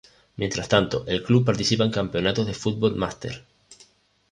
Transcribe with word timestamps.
Mientras 0.35 0.67
tanto, 0.67 1.05
el 1.13 1.21
club 1.27 1.45
participa 1.45 1.83
en 1.85 1.91
campeonatos 1.99 2.47
de 2.47 2.55
fútbol 2.61 2.95
master. 2.95 3.35